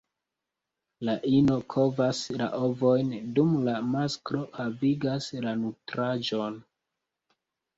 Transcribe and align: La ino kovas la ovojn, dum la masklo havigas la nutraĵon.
La 1.09 1.13
ino 1.39 1.57
kovas 1.73 2.21
la 2.41 2.47
ovojn, 2.67 3.11
dum 3.41 3.53
la 3.67 3.75
masklo 3.91 4.43
havigas 4.59 5.29
la 5.45 5.55
nutraĵon. 5.61 6.59